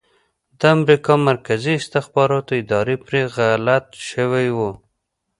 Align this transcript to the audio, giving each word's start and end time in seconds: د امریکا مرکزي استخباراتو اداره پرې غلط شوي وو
د 0.59 0.61
امریکا 0.77 1.13
مرکزي 1.29 1.73
استخباراتو 1.77 2.51
اداره 2.61 2.95
پرې 3.05 3.21
غلط 3.35 3.87
شوي 4.09 4.47
وو 4.57 4.71